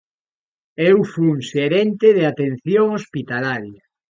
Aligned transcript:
Eu 0.89 0.97
fun 1.13 1.35
xerente 1.49 2.07
de 2.17 2.23
atención 2.31 2.85
hospitalaria. 2.97 3.83